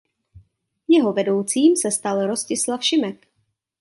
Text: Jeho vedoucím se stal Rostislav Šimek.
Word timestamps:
Jeho 0.87 1.13
vedoucím 1.13 1.75
se 1.75 1.91
stal 1.91 2.27
Rostislav 2.27 2.83
Šimek. 2.83 3.27